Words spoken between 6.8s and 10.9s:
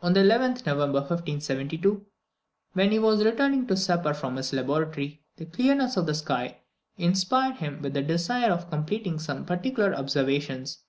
inspired him with the desire of completing some particular observations.